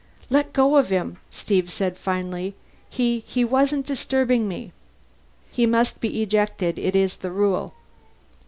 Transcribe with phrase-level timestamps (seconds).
[0.31, 2.55] "Let go of him!" Steve said finally,
[2.89, 4.71] "He he wasn't disturbing me."
[5.51, 6.79] "He must be ejected.
[6.79, 7.75] It is the rule."